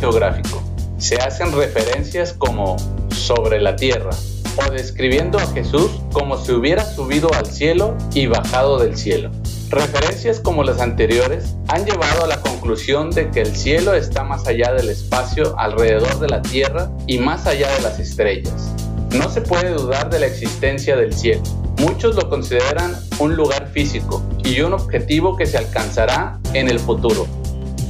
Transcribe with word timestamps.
geográfico. 0.00 0.62
Se 0.98 1.16
hacen 1.16 1.52
referencias 1.52 2.32
como 2.32 2.76
sobre 3.10 3.60
la 3.60 3.76
tierra 3.76 4.10
o 4.56 4.70
describiendo 4.70 5.38
a 5.38 5.46
Jesús 5.48 5.90
como 6.12 6.36
si 6.36 6.52
hubiera 6.52 6.84
subido 6.84 7.32
al 7.34 7.46
cielo 7.46 7.96
y 8.14 8.26
bajado 8.26 8.78
del 8.78 8.96
cielo. 8.96 9.30
Referencias 9.70 10.40
como 10.40 10.64
las 10.64 10.80
anteriores 10.80 11.54
han 11.68 11.84
llevado 11.84 12.24
a 12.24 12.26
la 12.26 12.40
conclusión 12.40 13.10
de 13.10 13.30
que 13.30 13.42
el 13.42 13.54
cielo 13.54 13.94
está 13.94 14.24
más 14.24 14.46
allá 14.48 14.72
del 14.72 14.88
espacio 14.88 15.54
alrededor 15.58 16.18
de 16.18 16.28
la 16.28 16.42
Tierra 16.42 16.90
y 17.06 17.18
más 17.18 17.46
allá 17.46 17.70
de 17.76 17.82
las 17.82 18.00
estrellas. 18.00 18.72
No 19.16 19.28
se 19.30 19.40
puede 19.40 19.70
dudar 19.70 20.10
de 20.10 20.18
la 20.18 20.26
existencia 20.26 20.96
del 20.96 21.14
cielo. 21.14 21.42
Muchos 21.78 22.16
lo 22.16 22.28
consideran 22.28 22.96
un 23.20 23.36
lugar 23.36 23.68
físico 23.68 24.22
y 24.44 24.60
un 24.60 24.72
objetivo 24.72 25.36
que 25.36 25.46
se 25.46 25.56
alcanzará 25.56 26.40
en 26.52 26.68
el 26.68 26.80
futuro. 26.80 27.26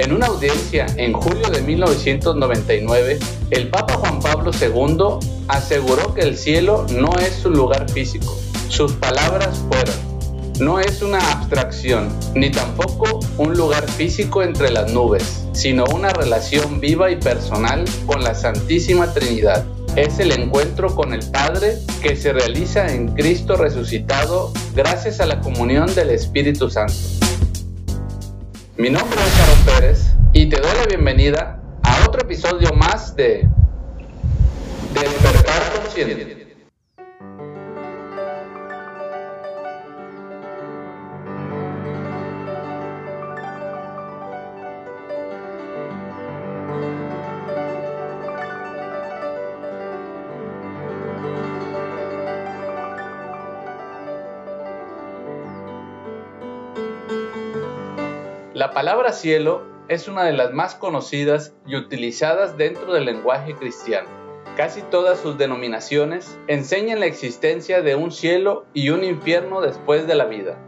En 0.01 0.15
una 0.15 0.29
audiencia 0.29 0.87
en 0.97 1.13
julio 1.13 1.51
de 1.51 1.61
1999, 1.61 3.19
el 3.51 3.69
Papa 3.69 3.99
Juan 3.99 4.19
Pablo 4.19 4.51
II 4.51 5.29
aseguró 5.47 6.15
que 6.15 6.23
el 6.23 6.39
cielo 6.39 6.87
no 6.91 7.19
es 7.19 7.45
un 7.45 7.53
lugar 7.53 7.87
físico. 7.91 8.35
Sus 8.71 8.93
palabras 8.93 9.63
fueron, 9.69 9.95
no 10.59 10.81
es 10.81 11.03
una 11.03 11.19
abstracción, 11.33 12.09
ni 12.35 12.51
tampoco 12.51 13.21
un 13.37 13.55
lugar 13.59 13.87
físico 13.91 14.43
entre 14.43 14.71
las 14.71 14.91
nubes, 14.91 15.45
sino 15.53 15.85
una 15.95 16.09
relación 16.15 16.81
viva 16.81 17.11
y 17.11 17.17
personal 17.17 17.85
con 18.07 18.25
la 18.25 18.35
Santísima 18.35 19.13
Trinidad. 19.13 19.67
Es 19.97 20.19
el 20.19 20.33
encuentro 20.33 20.95
con 20.97 21.13
el 21.13 21.31
Padre 21.31 21.77
que 22.01 22.17
se 22.17 22.33
realiza 22.33 22.91
en 22.91 23.09
Cristo 23.09 23.55
resucitado 23.55 24.51
gracias 24.75 25.21
a 25.21 25.27
la 25.27 25.41
comunión 25.41 25.95
del 25.95 26.09
Espíritu 26.09 26.71
Santo. 26.71 26.95
Mi 28.81 28.89
nombre 28.89 29.21
es 29.21 29.41
Aaron 29.41 29.65
Pérez 29.67 30.15
y 30.33 30.49
te 30.49 30.57
doy 30.57 30.71
la 30.75 30.87
bienvenida 30.87 31.61
a 31.83 32.07
otro 32.09 32.23
episodio 32.23 32.73
más 32.73 33.15
de 33.15 33.47
Despertar 34.95 35.75
Consciente. 35.75 36.40
La 58.61 58.73
palabra 58.73 59.15
cielo 59.15 59.63
es 59.89 60.07
una 60.07 60.25
de 60.25 60.35
las 60.35 60.53
más 60.53 60.75
conocidas 60.75 61.55
y 61.67 61.77
utilizadas 61.77 62.59
dentro 62.59 62.93
del 62.93 63.07
lenguaje 63.07 63.55
cristiano. 63.55 64.07
Casi 64.55 64.83
todas 64.83 65.19
sus 65.19 65.39
denominaciones 65.39 66.39
enseñan 66.47 67.01
la 67.01 67.07
existencia 67.07 67.81
de 67.81 67.95
un 67.95 68.11
cielo 68.11 68.67
y 68.75 68.91
un 68.91 69.03
infierno 69.03 69.63
después 69.63 70.07
de 70.07 70.15
la 70.15 70.27
vida. 70.27 70.59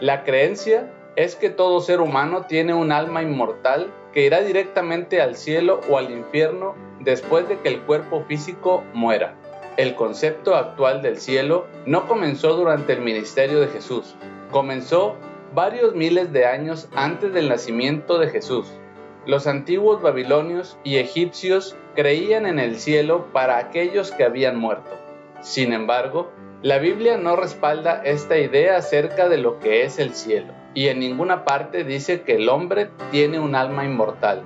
La 0.00 0.24
creencia 0.24 0.92
es 1.14 1.36
que 1.36 1.48
todo 1.48 1.80
ser 1.80 2.00
humano 2.00 2.46
tiene 2.48 2.74
un 2.74 2.90
alma 2.90 3.22
inmortal 3.22 3.94
que 4.12 4.26
irá 4.26 4.40
directamente 4.40 5.22
al 5.22 5.36
cielo 5.36 5.82
o 5.88 5.98
al 5.98 6.10
infierno 6.10 6.74
después 6.98 7.48
de 7.48 7.60
que 7.60 7.68
el 7.68 7.82
cuerpo 7.82 8.24
físico 8.26 8.82
muera. 8.92 9.36
El 9.76 9.94
concepto 9.94 10.56
actual 10.56 11.00
del 11.00 11.16
cielo 11.16 11.68
no 11.86 12.08
comenzó 12.08 12.56
durante 12.56 12.92
el 12.92 13.02
ministerio 13.02 13.60
de 13.60 13.68
Jesús, 13.68 14.16
comenzó 14.50 15.14
varios 15.54 15.94
miles 15.94 16.32
de 16.32 16.46
años 16.46 16.88
antes 16.94 17.32
del 17.32 17.48
nacimiento 17.48 18.18
de 18.18 18.28
Jesús. 18.28 18.66
Los 19.26 19.46
antiguos 19.46 20.02
babilonios 20.02 20.78
y 20.84 20.96
egipcios 20.96 21.76
creían 21.94 22.46
en 22.46 22.58
el 22.58 22.78
cielo 22.78 23.26
para 23.32 23.58
aquellos 23.58 24.12
que 24.12 24.24
habían 24.24 24.56
muerto. 24.56 24.90
Sin 25.40 25.72
embargo, 25.72 26.30
la 26.62 26.78
Biblia 26.78 27.16
no 27.16 27.36
respalda 27.36 28.02
esta 28.04 28.38
idea 28.38 28.76
acerca 28.76 29.28
de 29.28 29.38
lo 29.38 29.58
que 29.58 29.84
es 29.84 29.98
el 29.98 30.14
cielo, 30.14 30.52
y 30.74 30.88
en 30.88 31.00
ninguna 31.00 31.44
parte 31.44 31.84
dice 31.84 32.22
que 32.22 32.36
el 32.36 32.48
hombre 32.48 32.90
tiene 33.10 33.38
un 33.38 33.54
alma 33.54 33.84
inmortal. 33.84 34.42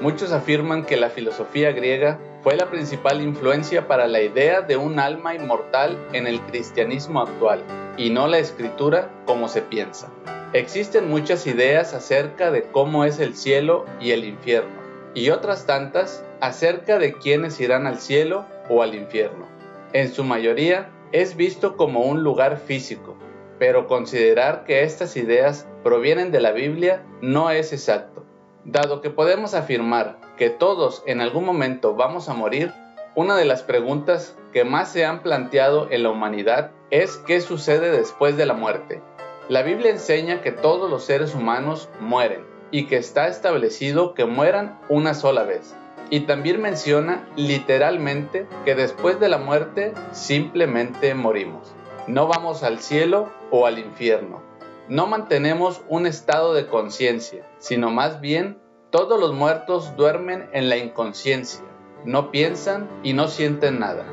Muchos 0.00 0.32
afirman 0.32 0.84
que 0.84 0.96
la 0.96 1.10
filosofía 1.10 1.72
griega 1.72 2.20
fue 2.42 2.54
la 2.54 2.70
principal 2.70 3.20
influencia 3.20 3.88
para 3.88 4.06
la 4.06 4.20
idea 4.20 4.60
de 4.60 4.76
un 4.76 5.00
alma 5.00 5.34
inmortal 5.34 5.98
en 6.12 6.26
el 6.26 6.40
cristianismo 6.42 7.20
actual, 7.20 7.62
y 7.96 8.10
no 8.10 8.28
la 8.28 8.38
escritura 8.38 9.10
como 9.26 9.48
se 9.48 9.62
piensa. 9.62 10.08
Existen 10.54 11.10
muchas 11.10 11.46
ideas 11.46 11.92
acerca 11.92 12.50
de 12.50 12.62
cómo 12.62 13.04
es 13.04 13.18
el 13.20 13.36
cielo 13.36 13.84
y 14.00 14.12
el 14.12 14.24
infierno, 14.24 14.80
y 15.12 15.28
otras 15.28 15.66
tantas 15.66 16.24
acerca 16.40 16.98
de 16.98 17.12
quiénes 17.12 17.60
irán 17.60 17.86
al 17.86 17.98
cielo 17.98 18.46
o 18.70 18.82
al 18.82 18.94
infierno. 18.94 19.46
En 19.92 20.10
su 20.10 20.24
mayoría 20.24 20.88
es 21.12 21.36
visto 21.36 21.76
como 21.76 22.00
un 22.00 22.22
lugar 22.22 22.56
físico, 22.56 23.14
pero 23.58 23.86
considerar 23.86 24.64
que 24.64 24.84
estas 24.84 25.18
ideas 25.18 25.66
provienen 25.84 26.32
de 26.32 26.40
la 26.40 26.52
Biblia 26.52 27.02
no 27.20 27.50
es 27.50 27.74
exacto. 27.74 28.24
Dado 28.64 29.02
que 29.02 29.10
podemos 29.10 29.52
afirmar 29.52 30.18
que 30.38 30.48
todos 30.48 31.02
en 31.04 31.20
algún 31.20 31.44
momento 31.44 31.94
vamos 31.94 32.30
a 32.30 32.34
morir, 32.34 32.72
una 33.14 33.36
de 33.36 33.44
las 33.44 33.62
preguntas 33.62 34.34
que 34.54 34.64
más 34.64 34.92
se 34.92 35.04
han 35.04 35.22
planteado 35.22 35.90
en 35.90 36.04
la 36.04 36.10
humanidad 36.10 36.70
es 36.90 37.18
qué 37.18 37.42
sucede 37.42 37.90
después 37.90 38.38
de 38.38 38.46
la 38.46 38.54
muerte. 38.54 39.02
La 39.48 39.62
Biblia 39.62 39.90
enseña 39.90 40.42
que 40.42 40.52
todos 40.52 40.90
los 40.90 41.04
seres 41.04 41.34
humanos 41.34 41.88
mueren 42.00 42.44
y 42.70 42.84
que 42.84 42.98
está 42.98 43.28
establecido 43.28 44.12
que 44.12 44.26
mueran 44.26 44.78
una 44.90 45.14
sola 45.14 45.44
vez. 45.44 45.74
Y 46.10 46.20
también 46.20 46.60
menciona 46.60 47.26
literalmente 47.34 48.46
que 48.66 48.74
después 48.74 49.18
de 49.20 49.30
la 49.30 49.38
muerte 49.38 49.94
simplemente 50.12 51.14
morimos. 51.14 51.72
No 52.06 52.26
vamos 52.26 52.62
al 52.62 52.80
cielo 52.80 53.32
o 53.50 53.64
al 53.64 53.78
infierno. 53.78 54.42
No 54.86 55.06
mantenemos 55.06 55.80
un 55.88 56.06
estado 56.06 56.52
de 56.52 56.66
conciencia, 56.66 57.48
sino 57.58 57.90
más 57.90 58.20
bien 58.20 58.58
todos 58.90 59.18
los 59.18 59.32
muertos 59.32 59.96
duermen 59.96 60.50
en 60.52 60.68
la 60.68 60.76
inconsciencia. 60.76 61.64
No 62.04 62.30
piensan 62.30 62.86
y 63.02 63.14
no 63.14 63.28
sienten 63.28 63.78
nada. 63.78 64.04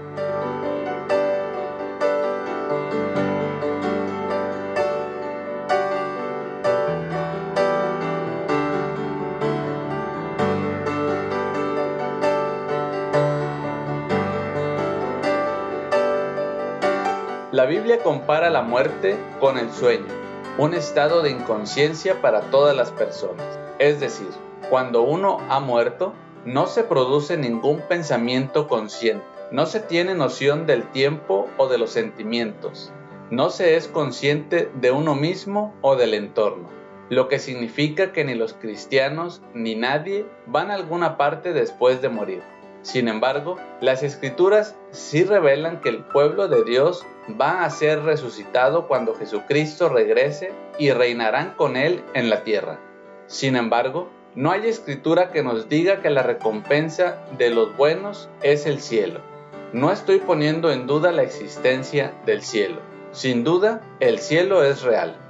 La 17.65 17.71
Biblia 17.71 17.97
compara 17.97 18.51
la 18.51 18.61
muerte 18.61 19.17
con 19.39 19.57
el 19.57 19.71
sueño, 19.71 20.05
un 20.59 20.75
estado 20.75 21.23
de 21.23 21.31
inconsciencia 21.31 22.21
para 22.21 22.41
todas 22.51 22.75
las 22.75 22.91
personas. 22.91 23.43
Es 23.79 23.99
decir, 23.99 24.27
cuando 24.69 25.01
uno 25.01 25.39
ha 25.49 25.59
muerto, 25.59 26.13
no 26.45 26.67
se 26.67 26.83
produce 26.83 27.37
ningún 27.37 27.81
pensamiento 27.81 28.67
consciente, 28.67 29.25
no 29.49 29.65
se 29.65 29.79
tiene 29.79 30.13
noción 30.13 30.67
del 30.67 30.83
tiempo 30.91 31.49
o 31.57 31.67
de 31.67 31.79
los 31.79 31.89
sentimientos, 31.89 32.93
no 33.31 33.49
se 33.49 33.75
es 33.75 33.87
consciente 33.87 34.69
de 34.75 34.91
uno 34.91 35.15
mismo 35.15 35.73
o 35.81 35.95
del 35.95 36.13
entorno, 36.13 36.69
lo 37.09 37.27
que 37.29 37.39
significa 37.39 38.11
que 38.11 38.25
ni 38.25 38.35
los 38.35 38.53
cristianos 38.53 39.41
ni 39.55 39.73
nadie 39.73 40.27
van 40.45 40.69
a 40.69 40.75
alguna 40.75 41.17
parte 41.17 41.51
después 41.51 41.99
de 41.99 42.09
morir. 42.09 42.43
Sin 42.85 43.07
embargo, 43.07 43.57
las 43.81 44.03
escrituras 44.03 44.75
sí 44.91 45.23
revelan 45.23 45.81
que 45.81 45.89
el 45.89 46.03
pueblo 46.03 46.47
de 46.47 46.63
Dios 46.63 47.03
va 47.29 47.65
a 47.65 47.69
ser 47.71 48.03
resucitado 48.03 48.87
cuando 48.87 49.15
Jesucristo 49.15 49.89
regrese 49.89 50.53
y 50.77 50.91
reinarán 50.91 51.55
con 51.55 51.77
él 51.77 52.03
en 52.13 52.29
la 52.29 52.43
tierra. 52.43 52.79
Sin 53.25 53.55
embargo, 53.55 54.11
no 54.35 54.51
hay 54.51 54.67
escritura 54.67 55.31
que 55.31 55.41
nos 55.41 55.67
diga 55.67 56.03
que 56.03 56.11
la 56.11 56.21
recompensa 56.21 57.17
de 57.39 57.49
los 57.49 57.75
buenos 57.75 58.29
es 58.43 58.67
el 58.67 58.79
cielo. 58.79 59.19
No 59.73 59.91
estoy 59.91 60.19
poniendo 60.19 60.71
en 60.71 60.85
duda 60.85 61.11
la 61.11 61.23
existencia 61.23 62.13
del 62.27 62.43
cielo. 62.43 62.81
Sin 63.11 63.43
duda, 63.43 63.81
el 63.99 64.19
cielo 64.19 64.63
es 64.63 64.83
real. 64.83 65.24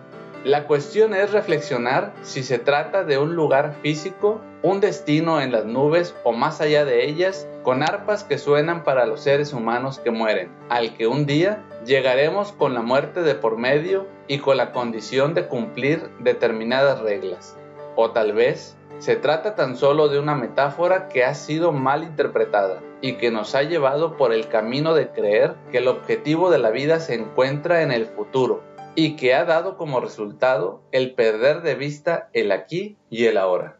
La 0.45 0.67
cuestión 0.67 1.15
es 1.15 1.31
reflexionar 1.31 2.13
si 2.21 2.43
se 2.43 2.59
trata 2.59 3.03
de 3.03 3.17
un 3.17 3.35
lugar 3.35 3.73
físico, 3.81 4.41
un 4.61 4.79
destino 4.79 5.41
en 5.41 5.51
las 5.51 5.65
nubes 5.65 6.13
o 6.23 6.33
más 6.33 6.61
allá 6.61 6.85
de 6.85 7.03
ellas, 7.03 7.47
con 7.63 7.81
arpas 7.81 8.23
que 8.23 8.37
suenan 8.37 8.83
para 8.83 9.07
los 9.07 9.21
seres 9.21 9.53
humanos 9.53 9.97
que 9.97 10.11
mueren, 10.11 10.51
al 10.69 10.95
que 10.95 11.07
un 11.07 11.25
día 11.25 11.63
llegaremos 11.83 12.51
con 12.51 12.75
la 12.75 12.83
muerte 12.83 13.23
de 13.23 13.33
por 13.33 13.57
medio 13.57 14.05
y 14.27 14.37
con 14.37 14.57
la 14.57 14.71
condición 14.71 15.33
de 15.33 15.47
cumplir 15.47 16.11
determinadas 16.19 16.99
reglas. 16.99 17.57
O 17.95 18.11
tal 18.11 18.33
vez 18.33 18.77
se 18.99 19.15
trata 19.15 19.55
tan 19.55 19.75
solo 19.75 20.09
de 20.09 20.19
una 20.19 20.35
metáfora 20.35 21.07
que 21.07 21.23
ha 21.23 21.33
sido 21.33 21.71
mal 21.71 22.03
interpretada 22.03 22.81
y 23.01 23.13
que 23.13 23.31
nos 23.31 23.55
ha 23.55 23.63
llevado 23.63 24.15
por 24.15 24.31
el 24.31 24.47
camino 24.47 24.93
de 24.93 25.09
creer 25.09 25.55
que 25.71 25.79
el 25.79 25.87
objetivo 25.87 26.51
de 26.51 26.59
la 26.59 26.69
vida 26.69 26.99
se 26.99 27.15
encuentra 27.15 27.81
en 27.81 27.91
el 27.91 28.05
futuro 28.05 28.74
y 28.95 29.17
que 29.17 29.33
ha 29.33 29.45
dado 29.45 29.77
como 29.77 29.99
resultado 29.99 30.81
el 30.91 31.13
perder 31.13 31.61
de 31.61 31.75
vista 31.75 32.29
el 32.33 32.51
aquí 32.51 32.97
y 33.09 33.25
el 33.25 33.37
ahora. 33.37 33.77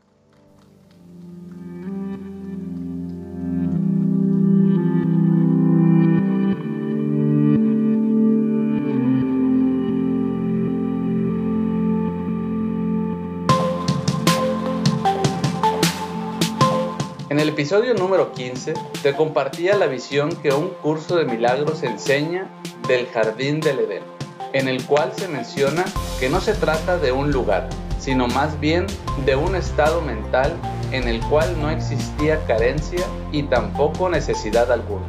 En 17.29 17.39
el 17.39 17.49
episodio 17.49 17.93
número 17.93 18.31
15 18.33 18.73
te 19.01 19.13
compartía 19.13 19.75
la 19.75 19.87
visión 19.87 20.35
que 20.41 20.51
un 20.51 20.69
curso 20.69 21.17
de 21.17 21.25
milagros 21.25 21.83
enseña 21.83 22.49
del 22.87 23.07
jardín 23.07 23.59
del 23.59 23.79
Edén 23.79 24.14
en 24.55 24.69
el 24.69 24.81
cual 24.85 25.11
se 25.17 25.27
menciona 25.27 25.83
que 26.17 26.29
no 26.29 26.39
se 26.39 26.53
trata 26.53 26.97
de 26.97 27.11
un 27.11 27.29
lugar, 27.31 27.67
sino 27.99 28.27
más 28.27 28.57
bien 28.61 28.87
de 29.25 29.35
un 29.35 29.53
estado 29.53 30.01
mental 30.01 30.53
en 30.93 31.09
el 31.09 31.19
cual 31.25 31.59
no 31.59 31.69
existía 31.69 32.39
carencia 32.45 33.05
y 33.33 33.43
tampoco 33.43 34.07
necesidad 34.07 34.71
alguna. 34.71 35.05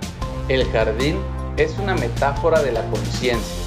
El 0.48 0.68
jardín 0.72 1.16
es 1.56 1.78
una 1.78 1.94
metáfora 1.94 2.60
de 2.60 2.72
la 2.72 2.82
conciencia, 2.90 3.62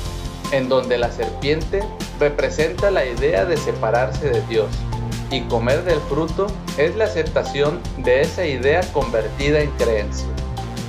en 0.51 0.67
donde 0.67 0.97
la 0.97 1.13
serpiente 1.13 1.81
representa 2.19 2.91
la 2.91 3.05
idea 3.05 3.45
de 3.45 3.55
separarse 3.55 4.29
de 4.29 4.41
Dios 4.47 4.67
y 5.31 5.41
comer 5.43 5.85
del 5.85 6.01
fruto 6.01 6.47
es 6.77 6.93
la 6.97 7.05
aceptación 7.05 7.79
de 7.99 8.19
esa 8.19 8.45
idea 8.45 8.81
convertida 8.91 9.61
en 9.61 9.71
creencia. 9.71 10.27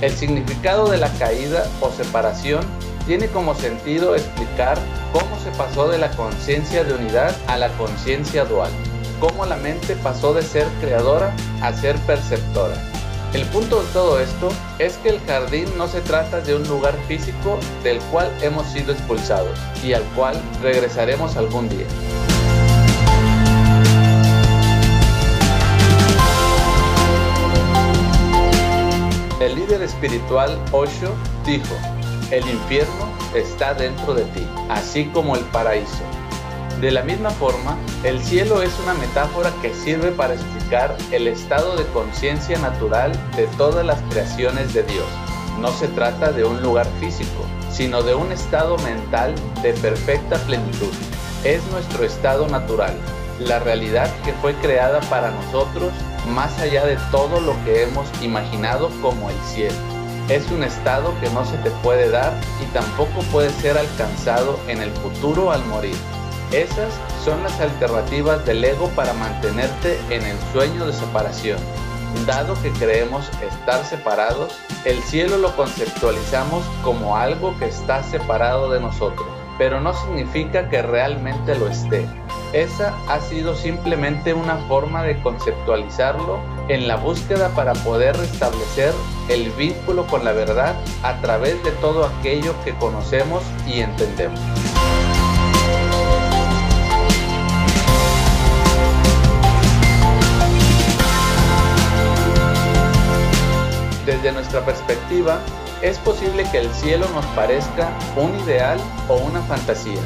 El 0.01 0.11
significado 0.11 0.89
de 0.89 0.97
la 0.97 1.09
caída 1.13 1.65
o 1.79 1.91
separación 1.91 2.65
tiene 3.05 3.27
como 3.27 3.55
sentido 3.55 4.15
explicar 4.15 4.77
cómo 5.11 5.39
se 5.43 5.51
pasó 5.51 5.87
de 5.87 5.97
la 5.97 6.11
conciencia 6.11 6.83
de 6.83 6.93
unidad 6.93 7.35
a 7.47 7.57
la 7.57 7.69
conciencia 7.77 8.45
dual, 8.45 8.71
cómo 9.19 9.45
la 9.45 9.55
mente 9.57 9.95
pasó 9.95 10.33
de 10.33 10.41
ser 10.41 10.67
creadora 10.79 11.35
a 11.61 11.73
ser 11.73 11.97
perceptora. 11.99 12.75
El 13.33 13.45
punto 13.45 13.81
de 13.81 13.89
todo 13.93 14.19
esto 14.19 14.49
es 14.77 14.97
que 14.97 15.09
el 15.09 15.19
jardín 15.21 15.65
no 15.77 15.87
se 15.87 16.01
trata 16.01 16.41
de 16.41 16.53
un 16.53 16.67
lugar 16.67 16.93
físico 17.07 17.59
del 17.81 17.99
cual 18.11 18.29
hemos 18.41 18.67
sido 18.67 18.91
expulsados 18.91 19.57
y 19.83 19.93
al 19.93 20.03
cual 20.15 20.41
regresaremos 20.61 21.37
algún 21.37 21.69
día. 21.69 21.87
El 29.39 29.55
líder 29.55 29.81
espiritual 29.81 30.61
Osho 30.71 31.15
dijo, 31.45 31.75
el 32.31 32.47
infierno 32.49 33.11
está 33.35 33.73
dentro 33.73 34.13
de 34.13 34.23
ti, 34.23 34.47
así 34.69 35.05
como 35.05 35.35
el 35.35 35.43
paraíso. 35.45 36.03
De 36.79 36.89
la 36.89 37.03
misma 37.03 37.29
forma, 37.29 37.77
el 38.03 38.23
cielo 38.23 38.61
es 38.61 38.71
una 38.79 38.93
metáfora 38.93 39.51
que 39.61 39.73
sirve 39.73 40.11
para 40.11 40.33
explicar 40.33 40.95
el 41.11 41.27
estado 41.27 41.75
de 41.75 41.85
conciencia 41.87 42.57
natural 42.57 43.11
de 43.35 43.45
todas 43.57 43.85
las 43.85 44.01
creaciones 44.09 44.73
de 44.73 44.83
Dios. 44.83 45.05
No 45.59 45.71
se 45.73 45.89
trata 45.89 46.31
de 46.31 46.43
un 46.43 46.61
lugar 46.61 46.87
físico, 46.99 47.45
sino 47.69 48.01
de 48.01 48.15
un 48.15 48.31
estado 48.31 48.77
mental 48.79 49.35
de 49.61 49.73
perfecta 49.73 50.37
plenitud. 50.39 50.91
Es 51.43 51.61
nuestro 51.71 52.05
estado 52.05 52.47
natural, 52.47 52.95
la 53.39 53.59
realidad 53.59 54.09
que 54.23 54.33
fue 54.33 54.55
creada 54.55 55.01
para 55.01 55.31
nosotros 55.31 55.91
más 56.29 56.57
allá 56.59 56.85
de 56.85 56.97
todo 57.11 57.41
lo 57.41 57.53
que 57.65 57.83
hemos 57.83 58.07
imaginado 58.23 58.89
como 59.01 59.29
el 59.29 59.37
cielo. 59.41 60.00
Es 60.31 60.49
un 60.49 60.63
estado 60.63 61.13
que 61.19 61.29
no 61.31 61.43
se 61.43 61.57
te 61.57 61.69
puede 61.83 62.09
dar 62.09 62.31
y 62.63 62.65
tampoco 62.73 63.19
puede 63.33 63.49
ser 63.49 63.77
alcanzado 63.77 64.57
en 64.69 64.81
el 64.81 64.89
futuro 64.91 65.51
al 65.51 65.61
morir. 65.65 65.97
Esas 66.53 66.93
son 67.25 67.43
las 67.43 67.59
alternativas 67.59 68.45
del 68.45 68.63
ego 68.63 68.87
para 68.95 69.11
mantenerte 69.11 69.99
en 70.09 70.21
el 70.23 70.37
sueño 70.53 70.85
de 70.85 70.93
separación. 70.93 71.59
Dado 72.25 72.53
que 72.61 72.71
creemos 72.71 73.29
estar 73.41 73.83
separados, 73.83 74.57
el 74.85 75.03
cielo 75.03 75.35
lo 75.35 75.53
conceptualizamos 75.57 76.63
como 76.81 77.17
algo 77.17 77.53
que 77.59 77.65
está 77.65 78.01
separado 78.01 78.71
de 78.71 78.79
nosotros, 78.79 79.27
pero 79.57 79.81
no 79.81 79.93
significa 79.93 80.69
que 80.69 80.81
realmente 80.81 81.55
lo 81.55 81.67
esté. 81.67 82.07
Esa 82.53 82.93
ha 83.07 83.21
sido 83.21 83.55
simplemente 83.55 84.33
una 84.33 84.57
forma 84.67 85.03
de 85.03 85.17
conceptualizarlo 85.21 86.39
en 86.67 86.85
la 86.85 86.97
búsqueda 86.97 87.47
para 87.55 87.71
poder 87.73 88.17
restablecer 88.17 88.93
el 89.29 89.51
vínculo 89.51 90.05
con 90.07 90.25
la 90.25 90.33
verdad 90.33 90.75
a 91.01 91.21
través 91.21 91.63
de 91.63 91.71
todo 91.71 92.05
aquello 92.05 92.53
que 92.65 92.73
conocemos 92.73 93.41
y 93.65 93.79
entendemos. 93.79 94.39
Desde 104.05 104.33
nuestra 104.33 104.59
perspectiva, 104.65 105.39
es 105.81 105.97
posible 105.99 106.45
que 106.51 106.57
el 106.57 106.69
cielo 106.73 107.07
nos 107.15 107.25
parezca 107.27 107.89
un 108.17 108.37
ideal 108.41 108.77
o 109.07 109.15
una 109.15 109.41
fantasía, 109.43 110.01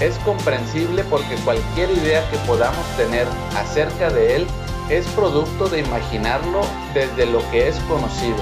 es 0.00 0.18
comprensible 0.20 1.04
porque 1.10 1.34
cualquier 1.44 1.90
idea 1.90 2.28
que 2.30 2.38
podamos 2.46 2.84
tener 2.96 3.26
acerca 3.56 4.10
de 4.10 4.36
él 4.36 4.46
es 4.90 5.06
producto 5.08 5.68
de 5.68 5.80
imaginarlo 5.80 6.60
desde 6.94 7.26
lo 7.26 7.38
que 7.50 7.68
es 7.68 7.78
conocido, 7.80 8.36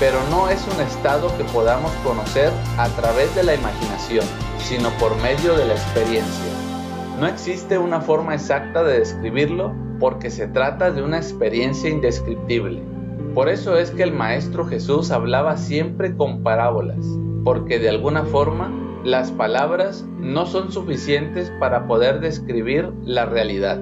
pero 0.00 0.18
no 0.30 0.48
es 0.48 0.64
un 0.72 0.80
estado 0.80 1.36
que 1.36 1.44
podamos 1.44 1.90
conocer 2.04 2.50
a 2.78 2.88
través 2.90 3.34
de 3.34 3.42
la 3.42 3.54
imaginación, 3.54 4.24
sino 4.58 4.90
por 4.98 5.14
medio 5.20 5.56
de 5.56 5.66
la 5.66 5.74
experiencia. 5.74 6.52
No 7.20 7.26
existe 7.26 7.78
una 7.78 8.00
forma 8.00 8.34
exacta 8.34 8.82
de 8.82 9.00
describirlo 9.00 9.74
porque 10.00 10.30
se 10.30 10.46
trata 10.48 10.90
de 10.90 11.02
una 11.02 11.18
experiencia 11.18 11.90
indescriptible. 11.90 12.82
Por 13.34 13.48
eso 13.48 13.76
es 13.76 13.90
que 13.90 14.04
el 14.04 14.12
Maestro 14.12 14.64
Jesús 14.66 15.10
hablaba 15.10 15.56
siempre 15.56 16.16
con 16.16 16.42
parábolas, 16.42 17.04
porque 17.44 17.78
de 17.78 17.88
alguna 17.88 18.24
forma 18.24 18.72
las 19.04 19.30
palabras 19.30 20.06
no 20.18 20.46
son 20.46 20.72
suficientes 20.72 21.52
para 21.60 21.86
poder 21.86 22.20
describir 22.20 22.90
la 23.04 23.26
realidad. 23.26 23.78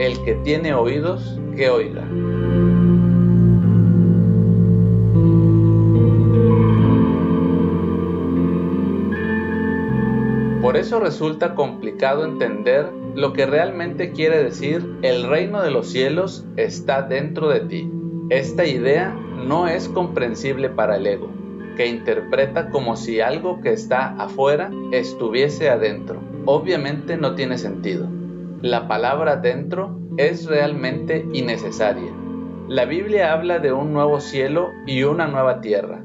El 0.00 0.20
que 0.24 0.34
tiene 0.42 0.74
oídos, 0.74 1.38
que 1.56 1.70
oiga. 1.70 2.02
Por 10.60 10.76
eso 10.76 10.98
resulta 10.98 11.54
complicado 11.54 12.24
entender 12.24 12.90
lo 13.14 13.32
que 13.32 13.46
realmente 13.46 14.10
quiere 14.10 14.42
decir 14.42 14.98
el 15.02 15.22
reino 15.22 15.62
de 15.62 15.70
los 15.70 15.86
cielos 15.86 16.44
está 16.56 17.02
dentro 17.02 17.48
de 17.48 17.60
ti. 17.60 17.92
Esta 18.28 18.66
idea 18.66 19.14
no 19.46 19.68
es 19.68 19.88
comprensible 19.88 20.68
para 20.68 20.96
el 20.96 21.06
ego 21.06 21.43
que 21.76 21.86
interpreta 21.86 22.70
como 22.70 22.96
si 22.96 23.20
algo 23.20 23.60
que 23.60 23.72
está 23.72 24.14
afuera 24.16 24.70
estuviese 24.92 25.70
adentro. 25.70 26.20
Obviamente 26.44 27.16
no 27.16 27.34
tiene 27.34 27.58
sentido. 27.58 28.08
La 28.62 28.88
palabra 28.88 29.36
dentro 29.36 29.98
es 30.16 30.46
realmente 30.46 31.26
innecesaria. 31.32 32.12
La 32.68 32.86
Biblia 32.86 33.32
habla 33.32 33.58
de 33.58 33.72
un 33.72 33.92
nuevo 33.92 34.20
cielo 34.20 34.70
y 34.86 35.02
una 35.02 35.26
nueva 35.26 35.60
tierra, 35.60 36.02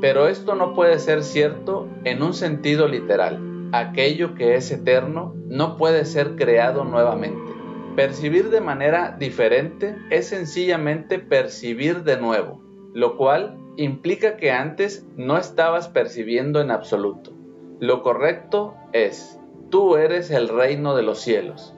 pero 0.00 0.28
esto 0.28 0.54
no 0.54 0.74
puede 0.74 0.98
ser 0.98 1.22
cierto 1.22 1.88
en 2.04 2.22
un 2.22 2.34
sentido 2.34 2.86
literal. 2.86 3.70
Aquello 3.72 4.34
que 4.34 4.56
es 4.56 4.70
eterno 4.70 5.34
no 5.48 5.76
puede 5.76 6.04
ser 6.04 6.36
creado 6.36 6.84
nuevamente. 6.84 7.52
Percibir 7.96 8.50
de 8.50 8.60
manera 8.60 9.16
diferente 9.18 9.96
es 10.10 10.28
sencillamente 10.28 11.18
percibir 11.18 12.02
de 12.04 12.20
nuevo, 12.20 12.60
lo 12.92 13.16
cual 13.16 13.56
implica 13.76 14.36
que 14.36 14.50
antes 14.50 15.06
no 15.16 15.36
estabas 15.36 15.88
percibiendo 15.88 16.60
en 16.60 16.70
absoluto. 16.70 17.32
Lo 17.78 18.02
correcto 18.02 18.74
es, 18.92 19.38
tú 19.70 19.96
eres 19.96 20.30
el 20.30 20.48
reino 20.48 20.96
de 20.96 21.02
los 21.02 21.20
cielos. 21.20 21.74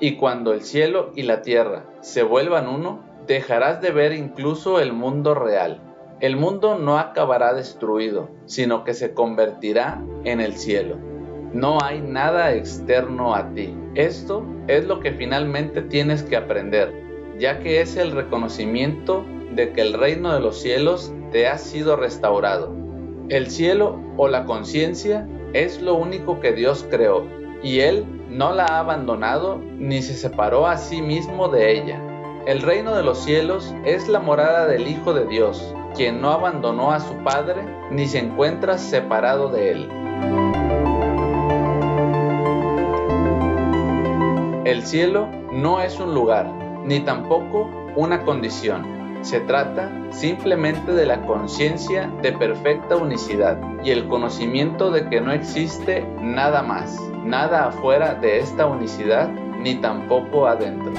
Y 0.00 0.16
cuando 0.16 0.52
el 0.52 0.62
cielo 0.62 1.12
y 1.14 1.22
la 1.22 1.42
tierra 1.42 1.86
se 2.00 2.22
vuelvan 2.22 2.68
uno, 2.68 3.04
dejarás 3.26 3.80
de 3.80 3.90
ver 3.90 4.12
incluso 4.12 4.80
el 4.80 4.92
mundo 4.92 5.34
real. 5.34 5.80
El 6.20 6.36
mundo 6.36 6.78
no 6.78 6.98
acabará 6.98 7.54
destruido, 7.54 8.30
sino 8.46 8.84
que 8.84 8.94
se 8.94 9.14
convertirá 9.14 10.02
en 10.24 10.40
el 10.40 10.54
cielo. 10.54 10.96
No 11.52 11.78
hay 11.82 12.00
nada 12.00 12.54
externo 12.54 13.34
a 13.34 13.52
ti. 13.54 13.74
Esto 13.94 14.44
es 14.66 14.86
lo 14.86 15.00
que 15.00 15.12
finalmente 15.12 15.82
tienes 15.82 16.22
que 16.22 16.36
aprender, 16.36 16.92
ya 17.38 17.60
que 17.60 17.80
es 17.80 17.96
el 17.96 18.12
reconocimiento 18.12 19.24
de 19.54 19.72
que 19.72 19.82
el 19.82 19.94
reino 19.94 20.32
de 20.32 20.40
los 20.40 20.60
cielos 20.60 21.12
te 21.32 21.46
ha 21.46 21.58
sido 21.58 21.96
restaurado. 21.96 22.72
El 23.28 23.50
cielo 23.50 24.00
o 24.16 24.28
la 24.28 24.44
conciencia 24.44 25.26
es 25.52 25.80
lo 25.80 25.94
único 25.94 26.40
que 26.40 26.52
Dios 26.52 26.86
creó 26.90 27.26
y 27.62 27.80
Él 27.80 28.04
no 28.30 28.52
la 28.52 28.64
ha 28.64 28.78
abandonado 28.80 29.60
ni 29.78 30.02
se 30.02 30.14
separó 30.14 30.66
a 30.66 30.76
sí 30.76 31.02
mismo 31.02 31.48
de 31.48 31.72
ella. 31.72 32.00
El 32.46 32.62
reino 32.62 32.94
de 32.94 33.02
los 33.02 33.18
cielos 33.18 33.74
es 33.84 34.08
la 34.08 34.20
morada 34.20 34.66
del 34.66 34.86
Hijo 34.86 35.12
de 35.12 35.26
Dios, 35.26 35.74
quien 35.94 36.20
no 36.20 36.30
abandonó 36.30 36.92
a 36.92 37.00
su 37.00 37.14
Padre 37.24 37.62
ni 37.90 38.06
se 38.06 38.18
encuentra 38.18 38.78
separado 38.78 39.48
de 39.48 39.70
Él. 39.72 39.88
El 44.64 44.82
cielo 44.84 45.28
no 45.52 45.80
es 45.80 45.98
un 45.98 46.14
lugar, 46.14 46.52
ni 46.84 47.00
tampoco 47.00 47.70
una 47.96 48.22
condición 48.24 48.95
se 49.26 49.40
trata 49.40 49.90
simplemente 50.10 50.92
de 50.92 51.04
la 51.04 51.20
conciencia 51.22 52.08
de 52.22 52.30
perfecta 52.30 52.96
unicidad 52.96 53.58
y 53.82 53.90
el 53.90 54.06
conocimiento 54.06 54.92
de 54.92 55.08
que 55.08 55.20
no 55.20 55.32
existe 55.32 56.06
nada 56.20 56.62
más, 56.62 56.96
nada 57.24 57.66
afuera 57.66 58.14
de 58.14 58.38
esta 58.38 58.66
unicidad 58.66 59.28
ni 59.58 59.74
tampoco 59.80 60.46
adentro. 60.46 60.92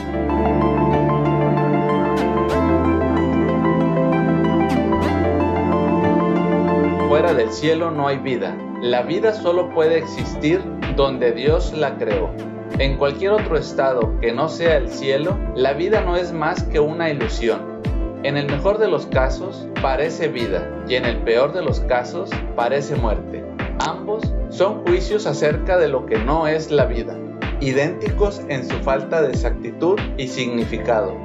Fuera 7.07 7.33
del 7.33 7.49
cielo 7.53 7.91
no 7.91 8.09
hay 8.09 8.17
vida. 8.17 8.57
La 8.81 9.03
vida 9.03 9.31
solo 9.31 9.69
puede 9.69 9.99
existir 9.99 10.61
donde 10.97 11.31
Dios 11.31 11.71
la 11.71 11.95
creó. 11.95 12.29
En 12.77 12.97
cualquier 12.97 13.31
otro 13.31 13.57
estado 13.57 14.19
que 14.19 14.33
no 14.33 14.49
sea 14.49 14.75
el 14.75 14.89
cielo, 14.89 15.37
la 15.55 15.71
vida 15.71 16.01
no 16.01 16.17
es 16.17 16.33
más 16.33 16.61
que 16.63 16.81
una 16.81 17.09
ilusión, 17.09 17.76
en 18.23 18.35
el 18.35 18.47
mejor 18.47 18.79
de 18.79 18.87
los 18.87 19.05
casos 19.05 19.67
parece 19.79 20.27
vida 20.27 20.67
y 20.87 20.95
en 20.95 21.05
el 21.05 21.17
peor 21.17 21.53
de 21.53 21.61
los 21.61 21.81
casos 21.81 22.31
parece 22.55 22.95
muerte. 22.95 23.45
Ambos 23.79 24.33
son 24.49 24.83
juicios 24.85 25.27
acerca 25.27 25.77
de 25.77 25.87
lo 25.87 26.07
que 26.07 26.17
no 26.17 26.47
es 26.47 26.71
la 26.71 26.85
vida, 26.85 27.15
idénticos 27.61 28.41
en 28.49 28.67
su 28.67 28.75
falta 28.79 29.21
de 29.21 29.29
exactitud 29.29 29.99
y 30.17 30.27
significado. 30.27 31.15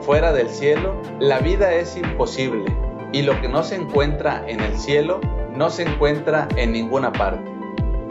Fuera 0.00 0.32
del 0.32 0.48
cielo, 0.48 0.94
la 1.20 1.40
vida 1.40 1.74
es 1.74 1.94
imposible 1.98 2.64
y 3.12 3.20
lo 3.20 3.38
que 3.42 3.48
no 3.48 3.62
se 3.62 3.74
encuentra 3.74 4.42
en 4.48 4.60
el 4.60 4.78
cielo 4.78 5.20
no 5.54 5.68
se 5.68 5.82
encuentra 5.82 6.48
en 6.56 6.72
ninguna 6.72 7.12
parte. 7.12 7.50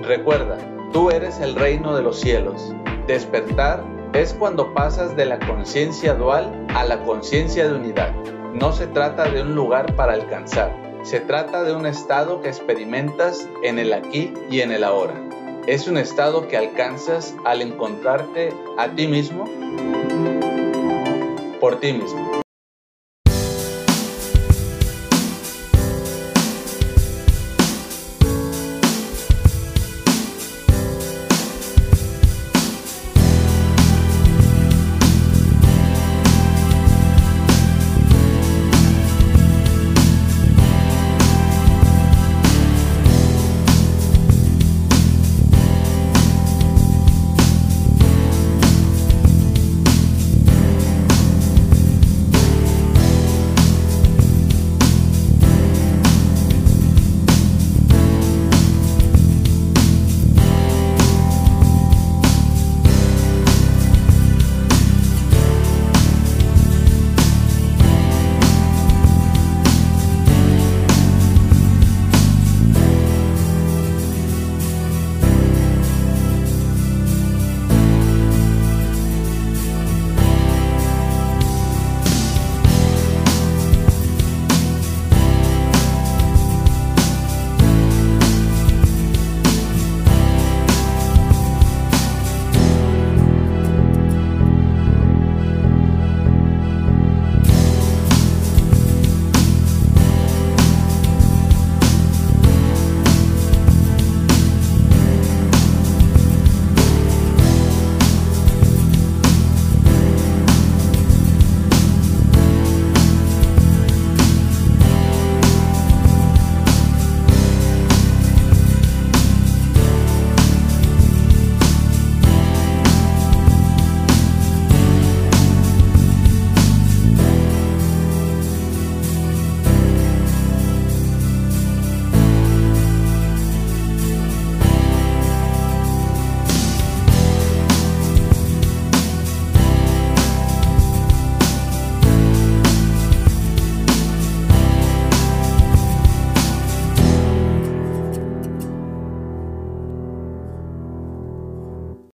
Recuerda, 0.03 0.57
tú 0.93 1.09
eres 1.09 1.39
el 1.39 1.55
reino 1.55 1.95
de 1.95 2.03
los 2.03 2.19
cielos. 2.19 2.75
Despertar 3.07 3.83
es 4.13 4.34
cuando 4.34 4.74
pasas 4.74 5.16
de 5.16 5.25
la 5.25 5.39
conciencia 5.39 6.13
dual 6.13 6.66
a 6.75 6.84
la 6.84 7.04
conciencia 7.04 7.68
de 7.68 7.75
unidad. 7.75 8.13
No 8.54 8.72
se 8.72 8.88
trata 8.88 9.30
de 9.30 9.42
un 9.42 9.56
lugar 9.56 9.96
para 9.96 10.13
alcanzar, 10.13 10.75
se 11.04 11.20
trata 11.20 11.63
de 11.63 11.74
un 11.74 11.86
estado 11.86 12.42
que 12.42 12.50
experimentas 12.50 13.48
en 13.63 13.80
el 13.80 13.94
aquí 13.94 14.34
y 14.50 14.62
en 14.62 14.72
el 14.72 14.84
ahora. 14.84 15.13
Es 15.68 15.88
un 15.88 15.98
estado 15.98 16.48
que 16.48 16.58
alcanzas 16.58 17.36
al 17.46 17.62
encontrarte 17.62 18.54
a 18.78 18.88
ti 18.89 19.08
mismo 19.08 19.46
por 21.60 21.80
ti 21.80 21.94
mismo. 21.94 22.38